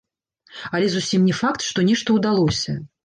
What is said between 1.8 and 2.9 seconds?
нешта ўдалося.